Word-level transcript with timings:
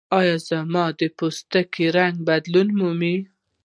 یا 0.27 0.35
زما 0.49 0.85
د 0.99 1.01
پوستکي 1.17 1.85
رنګ 1.97 2.15
بدلون 2.27 2.67
ومومي. 2.73 3.15